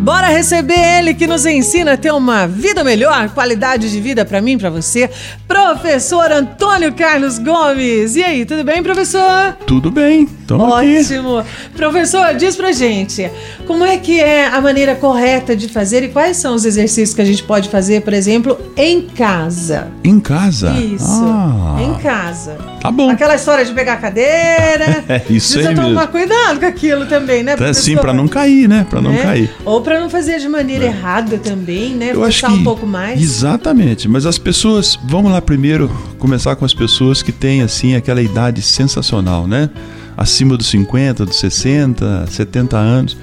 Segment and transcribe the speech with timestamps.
[0.00, 4.40] Bora receber ele que nos ensina a ter uma vida melhor, qualidade de vida para
[4.40, 5.10] mim, para você,
[5.46, 8.14] professor Antônio Carlos Gomes.
[8.14, 9.56] E aí, tudo bem, professor?
[9.66, 11.38] Tudo bem, Ótimo.
[11.38, 11.48] Aqui.
[11.76, 13.28] Professor, diz pra gente,
[13.66, 17.20] como é que é a maneira correta de fazer e quais são os exercícios que
[17.20, 19.88] a gente pode fazer, por exemplo, em casa?
[20.04, 20.70] Em casa?
[20.70, 21.67] Isso, ah,
[22.08, 22.56] casa.
[22.80, 23.10] Tá bom.
[23.10, 25.04] Aquela história de pegar a cadeira.
[25.06, 27.82] é isso Precisa aí tomar cuidado com aquilo também, né, professor?
[27.82, 28.86] Sim, pra não cair, né?
[28.88, 29.22] Pra não né?
[29.22, 29.50] cair.
[29.62, 30.88] Ou para não fazer de maneira é.
[30.88, 32.12] errada também, né?
[32.14, 33.20] Eu acho que um pouco mais.
[33.20, 38.22] Exatamente, mas as pessoas, vamos lá primeiro começar com as pessoas que têm assim aquela
[38.22, 39.68] idade sensacional, né?
[40.16, 43.16] Acima dos 50, dos 60, 70 anos.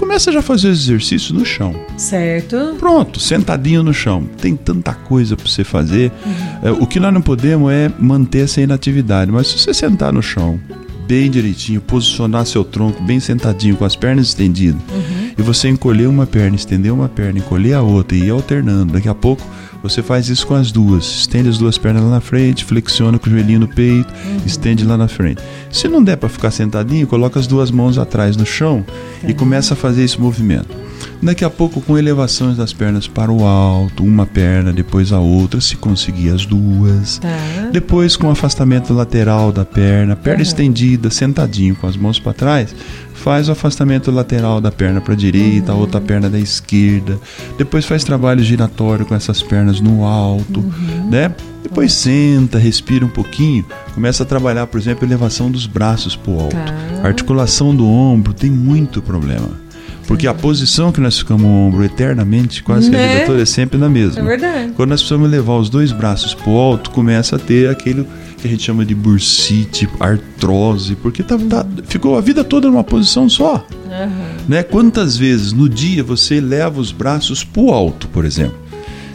[0.00, 1.74] Começa já a fazer os exercícios no chão.
[1.98, 2.74] Certo.
[2.78, 4.24] Pronto, sentadinho no chão.
[4.40, 6.10] Tem tanta coisa para você fazer.
[6.24, 6.68] Uhum.
[6.68, 10.22] É, o que nós não podemos é manter essa inatividade, mas se você sentar no
[10.22, 10.58] chão,
[11.06, 16.06] bem direitinho, posicionar seu tronco bem sentadinho, com as pernas estendidas, uhum e você encolher
[16.06, 18.92] uma perna, estender uma perna, encolher a outra e ir alternando.
[18.92, 19.42] Daqui a pouco
[19.82, 21.04] você faz isso com as duas.
[21.04, 24.40] Estende as duas pernas lá na frente, flexiona com o joelhinho no peito, uhum.
[24.44, 25.42] estende lá na frente.
[25.70, 28.84] Se não der para ficar sentadinho, coloca as duas mãos atrás no chão
[29.26, 30.89] e começa a fazer esse movimento.
[31.22, 35.60] Daqui a pouco, com elevações das pernas para o alto, uma perna, depois a outra,
[35.60, 37.18] se conseguir as duas.
[37.18, 37.28] Tá.
[37.70, 40.42] Depois, com afastamento lateral da perna, perna uhum.
[40.42, 42.74] estendida, sentadinho, com as mãos para trás,
[43.12, 45.78] faz o afastamento lateral da perna para a direita, uhum.
[45.78, 47.18] a outra perna da esquerda.
[47.58, 51.10] Depois faz trabalho giratório com essas pernas no alto, uhum.
[51.10, 51.34] né?
[51.62, 56.32] Depois senta, respira um pouquinho, começa a trabalhar, por exemplo, a elevação dos braços para
[56.32, 56.56] o alto.
[56.56, 57.06] Tá.
[57.06, 59.69] Articulação do ombro tem muito problema.
[60.10, 62.98] Porque a posição que nós ficamos o ombro eternamente, quase né?
[62.98, 63.26] que a vida né?
[63.26, 64.20] toda, é sempre na mesma.
[64.20, 64.72] É verdade.
[64.74, 68.04] Quando nós precisamos levar os dois braços para o alto, começa a ter aquele
[68.36, 72.82] que a gente chama de bursite, artrose, porque tá, tá, ficou a vida toda numa
[72.82, 73.64] posição só.
[73.84, 74.48] Uhum.
[74.48, 74.64] Né?
[74.64, 78.58] Quantas vezes no dia você leva os braços para o alto, por exemplo?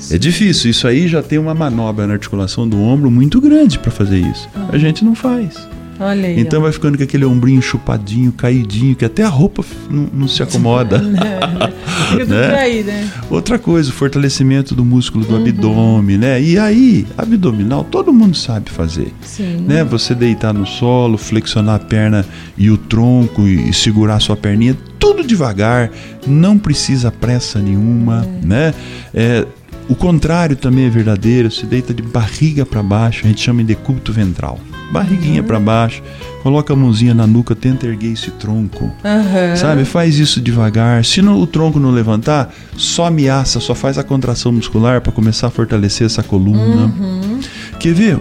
[0.09, 3.91] É difícil, isso aí já tem uma manobra na articulação do ombro muito grande para
[3.91, 4.47] fazer isso.
[4.55, 4.69] Uhum.
[4.71, 5.67] A gente não faz.
[5.99, 6.63] Olha aí, então ó.
[6.63, 11.01] vai ficando com aquele ombrinho chupadinho, caidinho, que até a roupa não, não se acomoda.
[12.11, 12.59] Fica né?
[12.59, 13.09] Aí, né?
[13.29, 15.41] Outra coisa, o fortalecimento do músculo do uhum.
[15.41, 16.41] abdômen, né?
[16.41, 19.13] E aí, abdominal, todo mundo sabe fazer.
[19.21, 19.65] Sim.
[19.67, 19.83] Né?
[19.83, 22.25] Você deitar no solo, flexionar a perna
[22.57, 25.91] e o tronco e, e segurar a sua perninha, tudo devagar,
[26.25, 28.45] não precisa pressa nenhuma, é.
[28.45, 28.73] né?
[29.13, 29.45] É,
[29.89, 33.75] o contrário também é verdadeiro, se deita de barriga para baixo, a gente chama de
[33.75, 34.59] decúbito ventral
[34.91, 35.47] barriguinha uhum.
[35.47, 36.01] para baixo,
[36.43, 38.85] coloca a mãozinha na nuca, tenta erguer esse tronco.
[38.85, 39.55] Uhum.
[39.55, 39.85] Sabe?
[39.85, 41.03] Faz isso devagar.
[41.03, 45.47] Se não, o tronco não levantar, só ameaça, só faz a contração muscular para começar
[45.47, 46.85] a fortalecer essa coluna.
[46.85, 47.39] Uhum.
[47.79, 48.19] Quer ver?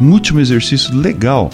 [0.00, 1.50] Um último exercício legal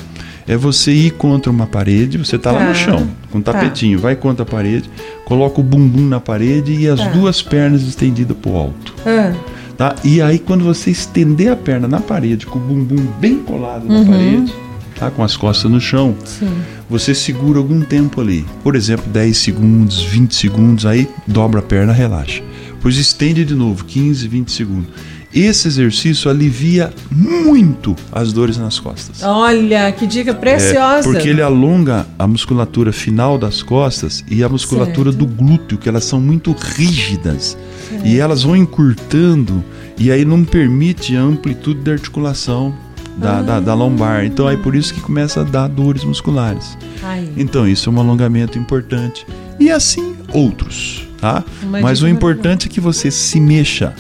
[0.49, 2.59] é você ir contra uma parede, você está tá.
[2.59, 2.75] lá no tá.
[2.75, 3.53] chão, com um tá.
[3.53, 4.05] tapetinho, tá.
[4.05, 4.91] vai contra a parede,
[5.25, 7.11] coloca o bumbum na parede e as tá.
[7.11, 8.95] duas pernas estendidas para o alto.
[9.05, 9.50] Uhum.
[9.81, 9.97] Tá?
[10.05, 13.95] E aí, quando você estender a perna na parede, com o bumbum bem colado na
[13.95, 14.07] uhum.
[14.07, 14.55] parede,
[14.95, 15.11] tá?
[15.11, 16.53] com as costas no chão, Sim.
[16.87, 18.45] você segura algum tempo ali.
[18.63, 22.43] Por exemplo, 10 segundos, 20 segundos, aí dobra a perna, relaxa.
[22.83, 24.91] Pois estende de novo, 15, 20 segundos.
[25.33, 29.23] Esse exercício alivia muito as dores nas costas.
[29.23, 31.09] Olha, que dica preciosa!
[31.09, 35.25] É, porque ele alonga a musculatura final das costas e a musculatura certo.
[35.25, 37.57] do glúteo, que elas são muito rígidas.
[37.89, 38.07] Certo.
[38.07, 39.65] E elas vão encurtando
[39.97, 42.75] e aí não permite a amplitude da articulação
[43.17, 43.43] da, ah.
[43.43, 44.25] da, da, lombar.
[44.25, 46.77] Então é por isso que começa a dar dores musculares.
[47.03, 47.29] Ai.
[47.37, 49.27] Então isso é um alongamento importante.
[49.59, 51.45] E assim outros, tá?
[51.65, 53.95] Mas o importante é que você se mexa.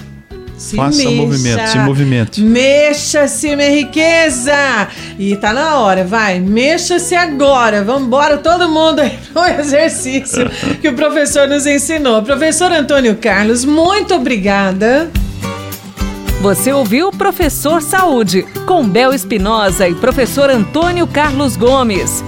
[0.60, 2.43] Se Faça mexa, movimento, se movimente.
[2.43, 4.88] Mexa-se, minha riqueza!
[5.19, 6.38] E tá na hora, vai.
[6.38, 7.82] Mexa-se agora.
[7.82, 10.50] Vamos embora todo mundo aí pro exercício
[10.82, 12.22] que o professor nos ensinou.
[12.22, 15.10] Professor Antônio Carlos, muito obrigada.
[16.43, 22.22] Você ouviu Professor Saúde, com Bel Espinosa e professor Antônio Carlos Gomes.